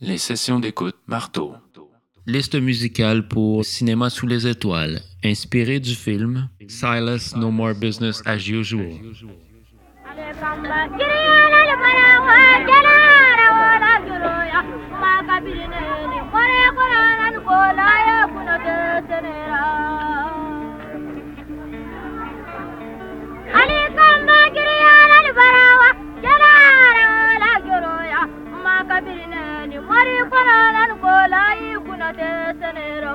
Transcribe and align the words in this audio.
Les 0.00 0.18
sessions 0.18 0.60
d'écoute 0.60 0.94
marteau. 1.08 1.54
Liste 2.24 2.54
musicale 2.54 3.26
pour 3.26 3.64
Cinéma 3.64 4.10
sous 4.10 4.28
les 4.28 4.46
étoiles, 4.46 5.00
inspiré 5.24 5.80
du 5.80 5.94
film 5.96 6.48
Silas 6.68 7.34
No 7.36 7.50
More 7.50 7.74
Business 7.74 8.22
as 8.24 8.46
Usual. 8.48 8.92
kana 30.38 30.58
nan 30.76 30.90
ko 31.02 31.12
layi 31.34 31.70
kunate 31.86 32.30
sanero 32.60 33.14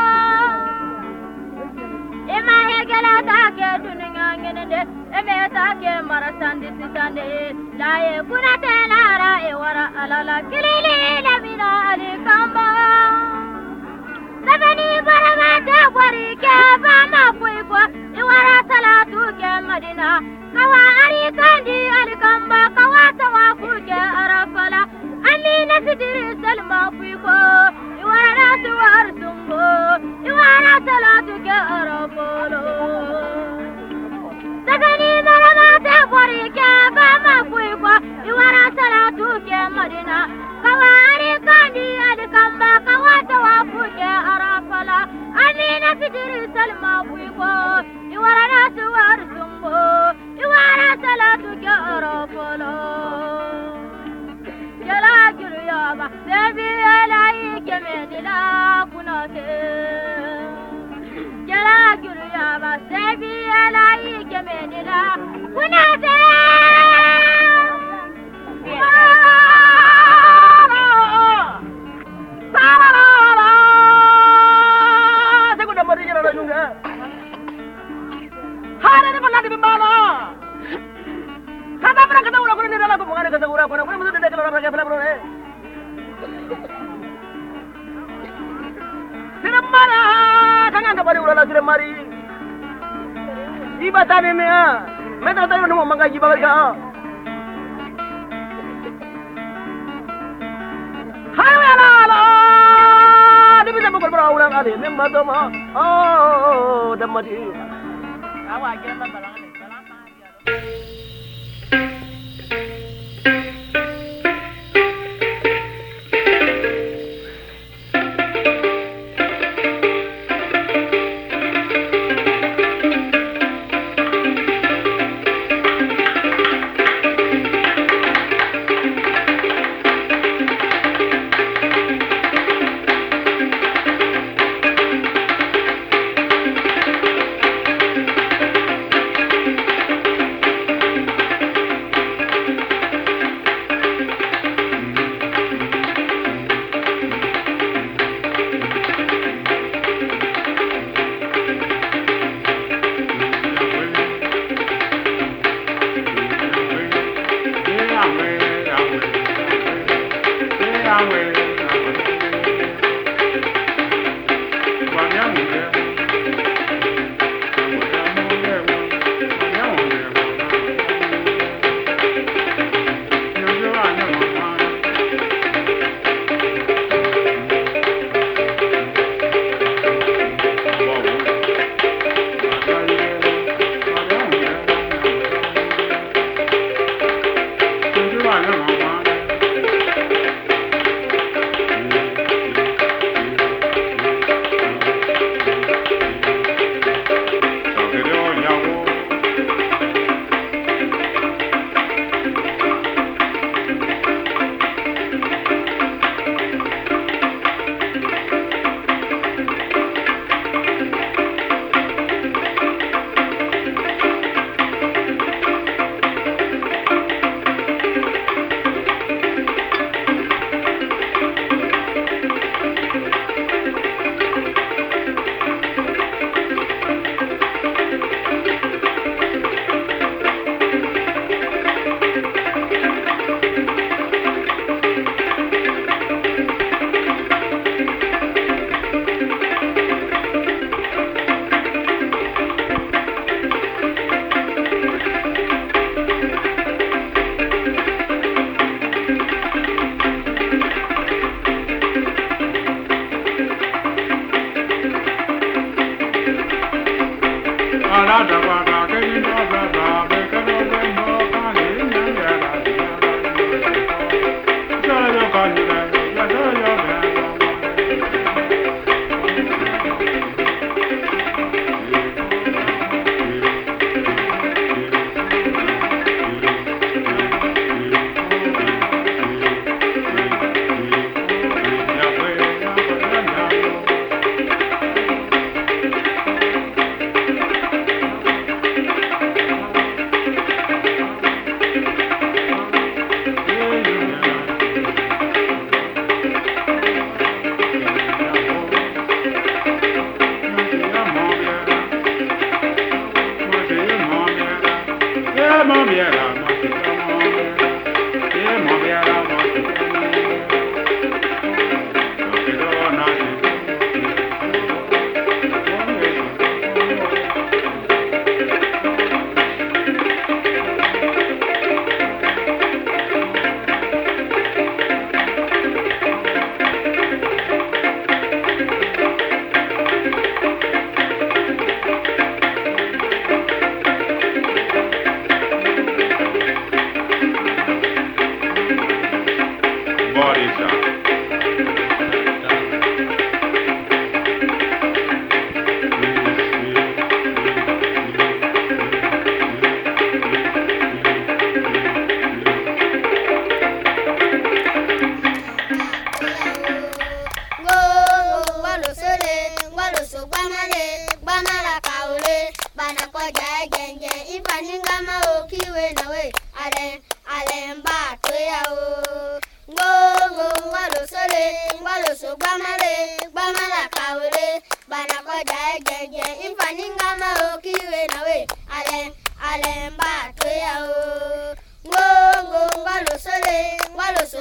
ima 2.37 2.57
hegela 2.69 3.13
take 3.29 3.69
duninga 3.83 4.25
ngenende 4.41 4.79
eme 5.19 5.37
take 5.55 5.91
marasandi 6.09 6.67
sitande 6.77 7.25
laye 7.81 8.13
kunate 8.29 8.73
lara 8.91 9.31
e 9.49 9.53
wara 9.61 9.85
alala 10.03 10.35
kilili 10.49 10.95
nabila 11.27 11.69
ali 11.91 12.11
kamba 12.27 12.67
labani 14.47 14.87
baramate 15.07 15.77
gwari 15.93 16.27
ke 16.43 16.55
bama 16.83 17.23
kuiko 17.39 17.81
iwara 18.19 18.55
salatu 18.69 19.21
ke 19.39 19.51
madina 19.67 20.09
kawa 20.55 20.81
ari 21.03 21.23
kandi 21.39 21.77
ali 21.99 22.15
kamba 22.23 22.61
kawa 22.77 23.03
tawafu 23.19 23.71
ke 23.89 23.99
arafala 24.23 24.81
amina 25.31 25.77
sidiri 25.85 26.25
salma 26.43 26.81
kuiko 26.97 27.35
ورات 28.11 28.65
ورتمو 28.79 29.55
ورات 30.37 30.87
لا 31.03 31.15
تكرمولو 31.27 32.65
تغني 34.67 35.13
ضربات 35.27 35.87
فريكا 36.11 36.71
فما 36.95 37.35
كويكا 37.51 37.95
ورات 38.37 38.77
لا 38.93 39.03
تكرمدنا 39.19 40.19
قواري 40.63 41.31
قاندي 41.47 41.87
Tatanin 94.11 94.35
mo 94.35 94.43
yan. 94.43 94.75
May 95.23 95.31
tatayo 95.31 95.63
naman 95.71 95.87
mga 95.95 96.11
ibabal 96.11 96.35
đó, 96.43 96.75
đi 101.31 101.55
bây 101.55 101.63
giờ 101.79 101.87
ala. 102.03 102.19
Di 103.63 103.71
bisa 103.71 103.87
mukul 103.87 104.11
perahu 104.11 104.35
lang 104.35 104.51
kali. 104.51 104.75
Nemba 104.83 105.07
to 105.15 105.23
mà 105.23 105.47
Oh, 105.79 106.91
damadi. 106.99 107.39
Awa, 108.51 108.75
gila 108.83 109.07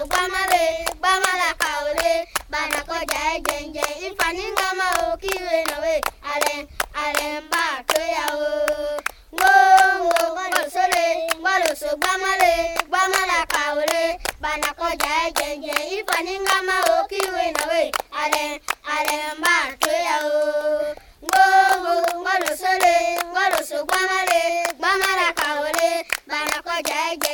Igbo 0.01 0.09
gbamale 0.17 0.65
gbamala 0.99 1.49
ka 1.61 1.71
ole 1.89 2.13
bana 2.53 2.81
kọjá 2.89 3.21
eje 3.37 3.57
nje 3.69 3.85
ifani 4.07 4.45
o 5.05 5.17
kiwe 5.23 5.57
nawe 5.69 5.95
ale 6.33 6.55
ale 7.05 7.27
mba 7.45 7.65
toyawo. 7.89 8.49
Ngongo 9.35 10.17
gbọdọsole 10.33 11.05
gbọdọso 11.41 11.91
gbamale 12.01 12.53
gbamala 12.89 13.39
ka 13.53 13.63
ole 13.81 14.03
bana 14.43 14.69
kọjá 14.81 15.11
eje 15.29 15.49
nje 15.61 15.77
ifani 15.97 16.35
ngama 16.45 16.77
o 16.97 17.05
kiwe 17.11 17.45
nawe 17.59 17.83
ale 18.23 18.45
ale 18.97 19.17
mba 19.39 19.57
toyawo. 19.83 20.41
Ngongo 21.29 21.93
gbọdọsole 22.23 22.95
gbọdọso 23.31 23.79
gbamale 23.89 24.41
gbamala 24.79 25.27
ka 25.39 25.49
ole 25.67 25.89
bana 26.31 26.57
kọjá 26.67 26.97
eje. 27.13 27.31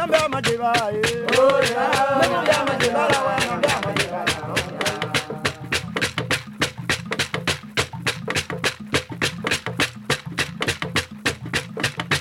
Udi 0.00 0.08
unamba 0.08 0.28
majeba 0.28 0.72
ye. 0.94 1.02
O 1.38 1.44
ya. 1.72 1.84
Eh. 1.92 2.30
Namba 2.30 2.64
majeba 2.66 3.02
la 3.12 3.18
wa 3.26 3.34
namba 3.44 3.72
majeba 3.84 4.20
la. 4.24 4.40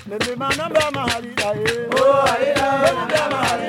Nende 0.07 0.35
manamba 0.35 0.91
mahali 0.95 1.29
aye. 1.47 1.63
Eh. 1.63 1.99
O 2.01 2.03
aye. 2.33 2.53
Namba 2.55 3.21
mahali 3.31 3.67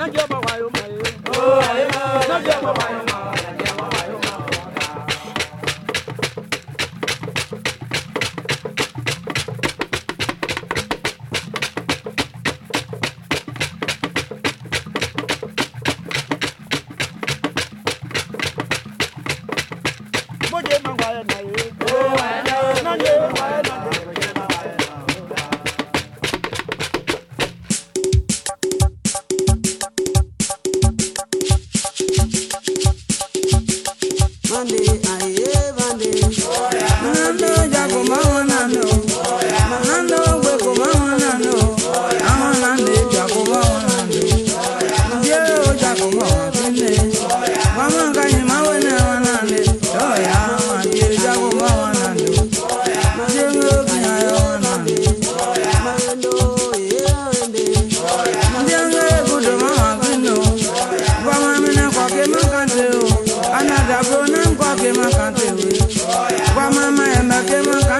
Najua 0.00 0.26
mawayo 0.28 0.70
maye. 0.70 0.98
Oh, 1.36 1.60
aye. 1.60 1.84
Najua 2.28 2.62
mawayo 2.62 3.00
maye. 3.04 3.04
Najua 3.04 3.09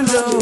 Rondo. 0.01 0.40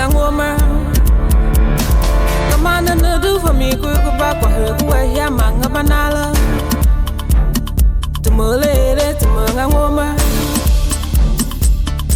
Mwenga 0.00 0.08
ngoma. 0.08 0.56
Kamana 2.50 2.94
no 2.94 3.18
do 3.20 3.38
for 3.40 3.52
me 3.52 3.70
ku 3.76 3.88
ku 4.04 4.10
ba 4.18 4.34
kwa 4.40 4.48
he 4.48 4.72
ku 4.80 5.16
ya 5.16 5.30
manga 5.30 5.68
banala 5.68 6.32
Tumulele 8.22 9.14
tumenga 9.20 9.68
ngoma. 9.68 10.16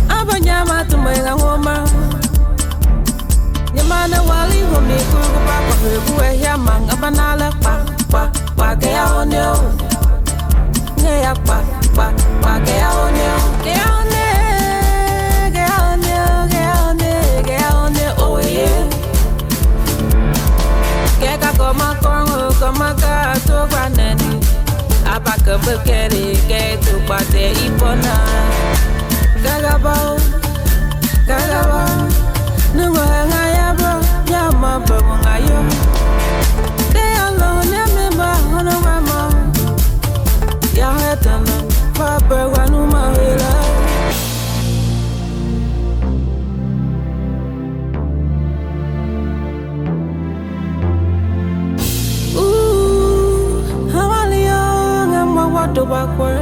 Abanyama 0.08 0.84
tumenga 0.88 1.36
ngoma. 1.36 1.74
Nyamana 3.74 4.18
wali 4.28 4.60
for 4.72 4.80
me 4.80 4.96
ku 5.10 5.18
ku 5.32 5.38
ba 5.46 5.56
kwa 5.66 5.76
he 5.82 5.98
ku 6.06 6.42
ya 6.44 6.56
manga 6.56 6.96
banala 6.96 7.50
pa 7.62 7.74
pa 8.10 8.30
pa 8.56 8.74
ke 8.80 8.88
ya 8.96 9.04
onyo 9.20 9.52
oh. 9.52 9.60
Nge 11.00 11.14
ya 11.24 11.34
pa 11.46 11.58
pa 11.96 12.06
pa 12.42 12.52
ke 12.64 12.72
ya 12.80 12.88
onyo 13.04 13.32
oh. 13.36 13.62
ke 13.64 13.70
ya 13.76 13.86
onyo 13.92 14.03
Keka 21.54 21.72
koma 21.72 21.94
kongo 22.02 22.50
koma 22.60 22.94
ka 23.00 23.34
to 23.46 23.66
gwaneni 23.70 24.40
Abaka 25.06 25.54
bekeri 25.64 26.34
ke 26.48 26.76
to 26.82 26.98
bate 27.06 27.54
ipona 27.66 28.14
Gagabo 29.42 30.18
Gagabo 31.28 31.82
Nungo 32.74 33.00
hanga 33.00 33.42
yabo 33.58 33.92
Yama 34.32 34.80
babu 34.86 35.14
ngayo 35.22 35.58
De 36.92 37.04
alone 37.22 37.70
ya 37.76 37.86
memba 37.94 38.30
hono 38.50 38.74
mama 38.80 39.20
Ya 40.74 40.90
hetana 40.98 41.56
Papa 41.94 42.46
wanu 42.50 42.86
mahela 42.86 43.52
Ooh, 43.54 43.63
ngama 55.74 55.82
watu 55.82 55.86
bakwe 55.86 56.34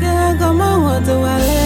Gega 0.00 0.34
kama 0.38 0.76
watu 0.78 1.22
walenye 1.22 1.65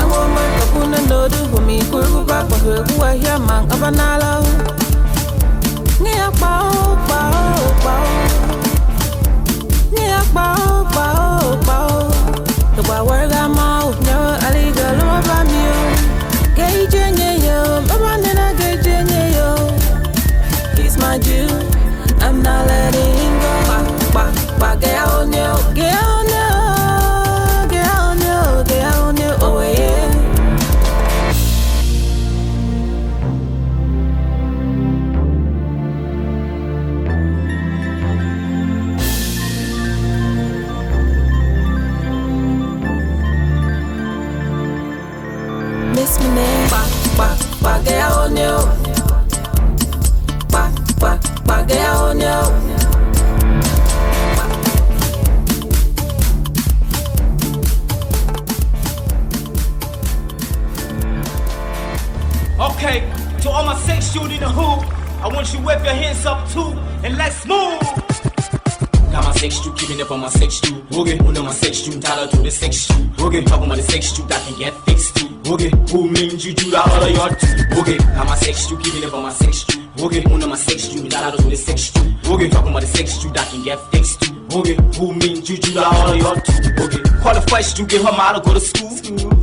I'm 0.00 0.10
Homer 0.10 0.46
Kapuna 0.58 0.98
no 1.08 1.28
do 1.28 1.36
for 1.48 1.60
me. 1.62 1.80
Go 1.90 2.02
go 2.02 2.24
back 2.24 2.48
Go 2.48 2.84
go 2.84 3.06
here 3.12 3.38
man 3.38 3.68
Abanala 3.68 4.42
Nia 6.00 6.30
pao 6.40 6.96
pao 7.08 7.74
pao 7.82 8.27
pa 24.58 24.74
pa 24.74 25.37
sex 69.38 69.62
shoe, 69.62 69.72
keeping 69.74 70.00
it 70.00 70.10
on 70.10 70.20
my 70.20 70.28
sex 70.28 70.60
shoe. 70.60 70.84
Okay, 70.92 71.18
under 71.18 71.42
my 71.42 71.52
sex 71.52 71.78
shoe, 71.78 72.00
tied 72.00 72.30
to 72.30 72.36
the 72.38 72.50
sex 72.50 72.76
shoe. 72.86 73.10
Okay, 73.20 73.42
talking 73.44 73.66
about 73.66 73.76
the 73.76 73.82
sex 73.82 74.14
shoe 74.14 74.26
that 74.26 74.42
can 74.42 74.58
get 74.58 74.74
fixed 74.84 75.16
too. 75.16 75.28
Okay, 75.46 75.70
who 75.90 76.10
means 76.10 76.44
you 76.44 76.54
do 76.54 76.70
that 76.72 76.84
all 76.90 77.02
of 77.02 77.10
your 77.10 77.28
too? 77.38 77.80
Okay, 77.80 77.98
got 77.98 78.26
my 78.26 78.34
sex 78.34 78.66
shoe, 78.66 78.76
keeping 78.78 79.04
it 79.04 79.14
on 79.14 79.22
my 79.22 79.32
sex 79.32 79.64
shoe. 79.64 79.82
Okay, 80.00 80.24
under 80.24 80.48
my 80.48 80.56
sex 80.56 80.88
shoe, 80.88 81.08
tied 81.08 81.34
to 81.36 81.42
the 81.42 81.56
sex 81.56 81.92
shoe. 81.92 82.32
Okay, 82.32 82.48
talking 82.48 82.70
about 82.70 82.82
the 82.82 82.88
sex 82.88 83.20
shoe 83.20 83.30
that 83.30 83.48
can 83.48 83.62
get 83.62 83.78
fixed 83.92 84.20
too. 84.22 84.34
Okay, 84.58 84.76
who 84.98 85.14
means 85.14 85.48
you 85.48 85.56
do 85.56 85.70
that 85.72 85.86
all 85.86 86.10
of 86.10 86.16
your 86.16 86.34
too? 86.42 86.82
Okay, 86.82 87.20
qualified 87.22 87.64
to 87.64 87.86
get 87.86 88.02
her 88.02 88.12
model, 88.12 88.42
go 88.42 88.54
to 88.54 88.60
school. 88.60 88.90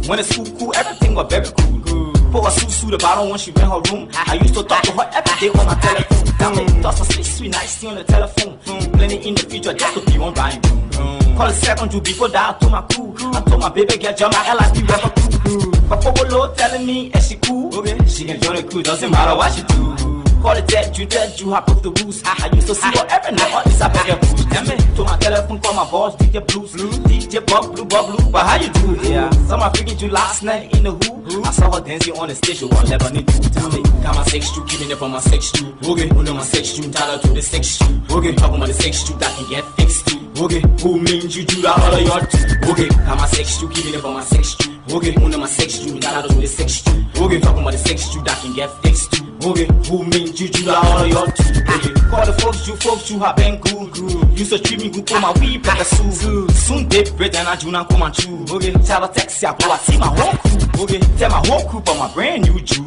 When 0.08 0.20
it's 0.20 0.30
school, 0.30 0.46
cool, 0.60 0.76
everything 0.76 1.16
was 1.16 1.28
very 1.30 1.48
cool. 1.58 2.05
For 2.36 2.46
a 2.46 2.52
suit 2.52 2.92
the 2.92 2.98
bottom 2.98 3.30
when 3.30 3.40
she 3.40 3.52
in 3.52 3.62
her 3.62 3.80
room. 3.88 4.10
I 4.12 4.34
used 4.36 4.56
to 4.56 4.64
talk 4.64 4.84
to 4.84 4.92
her 4.92 5.10
every 5.16 5.40
day 5.40 5.58
on 5.58 5.66
my 5.66 5.76
telephone. 5.76 6.36
Damn 6.38 6.60
it, 6.60 6.84
thoughts 6.84 7.00
was 7.00 7.08
sweet, 7.08 7.26
sweet, 7.26 7.52
nice 7.54 7.84
on 7.86 7.96
the 7.96 8.04
telephone. 8.04 8.60
Planning 8.92 9.24
in 9.24 9.36
the 9.36 9.44
future 9.44 9.74
just 9.74 9.94
to 9.94 10.12
be 10.12 10.20
on 10.20 10.34
rhyme. 10.34 10.62
Mm. 10.62 11.38
Call 11.38 11.48
a 11.48 11.54
second 11.54 11.92
to 11.92 12.02
before 12.02 12.28
that 12.28 12.60
to 12.60 12.70
my 12.70 12.82
crew. 12.82 13.16
I 13.20 13.40
told 13.40 13.62
my 13.62 13.70
baby 13.70 13.96
get 13.98 14.18
jump 14.18 14.34
my 14.34 14.54
LIP 14.54 14.84
rapper 14.90 15.12
crew. 15.16 15.62
Mm. 15.62 15.88
Papa 15.88 16.24
low 16.28 16.54
telling 16.56 16.86
me 16.86 17.08
is 17.12 17.26
she 17.26 17.36
cool? 17.38 17.74
Okay, 17.74 18.06
she 18.06 18.26
can 18.26 18.42
join 18.42 18.58
the 18.58 18.64
crew, 18.64 18.84
doesn't 18.84 19.10
matter 19.10 19.38
what 19.38 19.54
she 19.54 19.64
do. 19.64 20.15
Call 20.46 20.56
it 20.58 20.68
dead, 20.68 20.96
you 20.96 21.08
dead, 21.08 21.40
you 21.40 21.50
hop 21.50 21.68
off 21.70 21.82
the 21.82 21.90
rules. 21.90 22.22
I 22.24 22.52
used 22.54 22.68
to 22.68 22.76
see 22.76 22.94
every 23.10 23.32
night, 23.34 23.52
all 23.52 23.64
this 23.64 23.82
I 23.82 23.90
beg 23.90 24.06
your 24.06 24.18
blues. 24.18 24.46
Damn 24.46 24.70
it, 24.70 24.96
to 24.96 25.04
my 25.04 25.18
telephone, 25.18 25.60
call 25.60 25.74
my 25.74 25.90
boss, 25.90 26.16
DJ 26.18 26.46
Blues. 26.46 26.72
DJ 27.10 27.44
Bob 27.48 27.74
Blue, 27.74 27.84
Bob 27.84 28.14
Blue, 28.14 28.30
but 28.30 28.46
how 28.46 28.62
you 28.62 28.70
do? 28.70 29.10
Yeah, 29.10 29.28
some 29.50 29.64
I 29.64 29.72
figured 29.72 30.00
you 30.00 30.10
last 30.10 30.44
night 30.44 30.72
in 30.78 30.84
the 30.84 30.92
who. 30.92 31.44
I 31.44 31.50
saw 31.50 31.74
her 31.74 31.82
dancing 31.82 32.16
on 32.20 32.28
the 32.28 32.36
stage, 32.36 32.62
you 32.62 32.68
won't 32.68 32.88
never 32.88 33.10
need 33.10 33.28
to 33.28 33.50
tell 33.50 33.72
me. 33.72 33.82
Got 34.04 34.18
my 34.18 34.24
sex 34.26 34.54
shoe, 34.54 34.64
keeping 34.68 34.92
it 34.92 34.98
from 35.00 35.14
my 35.14 35.20
sex 35.20 35.50
shoe. 35.50 35.76
Okay, 35.84 36.12
under 36.12 36.34
my 36.36 36.44
sex 36.44 36.68
shoe, 36.68 36.84
her 36.84 37.18
to 37.18 37.28
the 37.34 37.42
sex 37.42 37.66
shoe. 37.66 38.02
Okay, 38.12 38.36
talking 38.36 38.58
about 38.58 38.68
the 38.68 38.74
sex 38.76 39.02
shoe 39.02 39.18
that 39.18 39.36
can 39.36 39.50
get 39.50 39.66
fixed 39.78 40.06
too. 40.06 40.30
Okay, 40.46 40.62
who 40.84 41.02
means 41.02 41.36
you 41.36 41.44
do 41.44 41.60
that 41.64 41.74
all 41.74 41.92
of 41.92 42.02
your 42.06 42.22
too? 42.30 42.72
Okay, 42.72 42.90
got 42.90 43.18
my 43.18 43.26
sex 43.26 43.58
shoe, 43.58 43.68
keeping 43.70 43.96
it 43.96 44.00
from 44.00 44.14
my 44.14 44.22
sex 44.22 44.56
shoe. 44.62 44.75
Okay, 44.92 45.12
who 45.14 45.30
know 45.30 45.40
my 45.40 45.48
sex 45.48 45.84
you, 45.84 45.96
entitled 45.96 46.32
to 46.32 46.40
the 46.40 46.48
sex 46.48 46.86
you. 46.86 47.06
Okay, 47.18 47.40
talking 47.40 47.62
about 47.62 47.72
the 47.72 47.78
sex 47.78 48.14
you 48.14 48.24
that 48.24 48.38
can 48.40 48.54
get 48.54 48.70
fixed 48.84 49.14
too. 49.14 49.26
Okay, 49.44 49.66
who 49.90 50.06
mean 50.06 50.34
juju 50.34 50.64
that 50.66 50.78
all 50.78 51.02
of 51.02 51.08
your 51.08 51.26
too. 51.26 51.62
Okay, 51.74 51.94
call 52.10 52.26
the 52.26 52.34
folks 52.40 52.68
you 52.68 52.76
folks 52.76 53.10
you 53.10 53.20
have 53.20 53.36
been 53.36 53.60
good. 53.62 54.38
You 54.38 54.46
so 54.46 54.58
treat 54.60 54.82
me 54.82 54.90
good 54.90 55.10
for 55.10 55.20
my 55.20 55.34
weed 55.40 55.64
pepper 55.64 55.84
soup. 55.84 56.52
Soon 56.52 56.88
they 56.88 57.04
bread 57.12 57.36
and 57.36 57.48
I 57.48 57.56
do 57.56 57.72
not 57.72 57.90
come 57.90 58.04
and 58.04 58.14
chew. 58.14 58.46
Okay, 58.48 58.74
tell 58.86 59.04
a 59.04 59.12
taxi 59.12 59.48
I 59.48 59.58
go 59.58 59.72
I 59.72 59.78
see 59.78 59.98
my 59.98 60.08
whole 60.08 60.38
crew. 60.38 60.84
Okay, 60.84 61.00
tell 61.18 61.32
my 61.32 61.48
whole 61.48 61.68
crew 61.68 61.80
about 61.80 61.98
my 61.98 62.14
brand 62.14 62.44
new 62.44 62.60
Jew. 62.62 62.84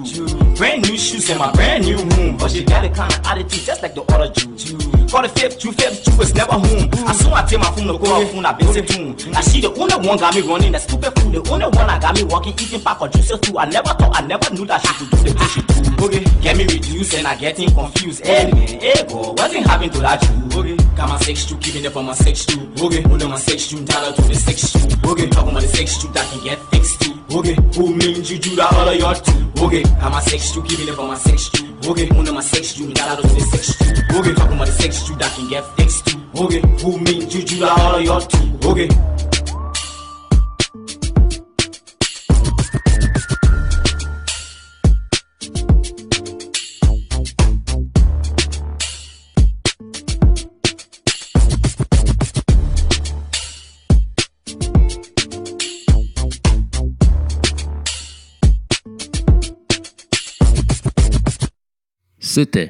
Brand 0.55 0.89
new 0.89 0.97
shoes 0.97 1.29
and 1.31 1.39
my 1.41 1.51
brand 1.53 1.85
new 1.85 1.99
home. 1.99 2.37
But 2.37 2.53
she 2.53 2.65
got 2.65 2.83
the 2.83 2.91
kind 2.91 3.13
of 3.13 3.27
attitude 3.27 3.65
just 3.65 3.83
like 3.83 3.95
the 3.95 4.03
other 4.03 4.31
Jew. 4.33 4.98
Call 5.09 5.23
the 5.23 5.29
fifth 5.31 5.59
Jew, 5.59 5.73
fifth 5.73 6.05
Jew 6.05 6.21
is 6.21 6.35
never 6.35 6.53
home. 6.53 6.91
I 7.09 7.13
saw 7.15 7.33
I 7.33 7.43
take 7.47 7.59
my 7.59 7.71
phone 7.73 7.87
to 7.89 7.99
call 7.99 8.21
her 8.21 8.27
phone, 8.27 8.45
I 8.45 8.53
been 8.53 8.85
tune. 8.85 9.33
Now 9.33 9.41
she 9.41 9.61
the 9.63 9.73
only 9.73 9.97
one 10.07 10.19
got 10.19 10.35
me 10.35 10.43
running 10.43 10.73
that 10.73 10.83
stupid 10.83 11.19
food. 11.19 11.33
The 11.33 11.51
only 11.51 11.65
one 11.65 11.89
I 11.89 11.99
got 11.99 12.15
me 12.15 12.25
walking, 12.25 12.53
eating 12.53 12.81
pack 12.83 13.01
of 13.01 13.11
juices 13.13 13.41
too. 13.41 13.59
I 13.59 13.65
never 13.65 13.89
thought, 13.89 14.13
I 14.15 14.27
never 14.27 14.53
knew 14.53 14.67
that 14.67 14.85
she 14.85 14.93
could 15.01 15.11
do 15.11 15.17
the 15.25 15.33
thing 15.33 15.49
she 15.49 15.61
do. 15.65 16.05
Okay, 16.05 16.25
get 16.43 16.57
me 16.59 16.65
reduced 16.65 17.15
and 17.15 17.27
I 17.27 17.37
getting 17.37 17.71
confused. 17.73 18.25
Hey 18.25 18.53
man, 18.53 18.69
hey 18.69 19.03
boy, 19.09 19.33
what's 19.33 19.55
it 19.55 19.67
happening 19.67 19.91
to 19.91 19.99
that 20.01 20.21
Jew? 20.21 20.61
Okay, 20.61 20.77
got 20.95 21.09
my 21.09 21.19
sex 21.19 21.47
Jew, 21.47 21.57
keeping 21.57 21.85
it 21.85 21.91
for 21.91 22.03
my 22.03 22.13
sex 22.13 22.45
Jew. 22.45 22.71
Okay, 22.79 23.03
only 23.05 23.27
my 23.27 23.39
sex 23.39 23.69
Jew, 23.69 23.79
entitled 23.79 24.15
to 24.17 24.23
the 24.23 24.35
sex 24.35 24.73
Jew. 24.73 25.11
Okay, 25.11 25.27
talking 25.29 25.51
about 25.51 25.63
the 25.63 25.69
sex 25.69 26.03
Jew 26.03 26.13
that 26.13 26.31
can 26.31 26.45
get 26.45 26.59
fixed 26.69 27.01
too. 27.01 27.18
Okay, 27.31 27.55
who 27.75 27.95
means 27.95 28.31
you 28.31 28.39
do 28.39 28.57
that 28.57 28.73
all 28.73 28.89
of 28.89 28.97
your 28.97 29.15
too? 29.15 29.63
Okay, 29.63 29.83
got 29.83 30.11
my 30.11 30.21
sex 30.21 30.51
Jew, 30.51 30.63
keeping 30.63 30.89
it 30.89 30.95
for 30.95 31.07
my 31.07 31.15
sex 31.15 31.51
Jew. 31.51 31.77
Okay, 31.87 32.09
only 32.17 32.33
my 32.33 32.41
sex 32.41 32.73
Jew, 32.73 32.89
entitled 32.89 33.29
to 33.29 33.35
the 33.35 33.41
sex 33.41 33.77
Jew. 33.79 34.19
Okay, 34.19 34.33
talking 34.33 34.57
about 34.57 34.67
the 34.67 34.73
sex 34.73 35.07
Jew 35.07 35.15
that 35.17 35.31
can 35.35 35.49
get 35.51 35.63
fixed 35.77 36.07
too. 36.07 36.19
Okay, 36.35 36.63
who 36.81 36.99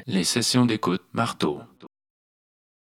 Les 0.07 0.23
sessions 0.23 0.65
d'écoute 0.65 1.03
marteau. 1.13 1.59